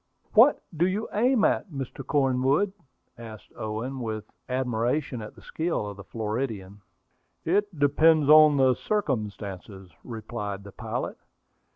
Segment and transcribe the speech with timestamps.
[0.33, 2.03] "What do you aim at, Mr.
[2.03, 2.73] Cornwood?"
[3.19, 6.81] asked Owen, with admiration at the skill of the Floridian.
[7.45, 11.19] "It depends on circumstances," replied the pilot.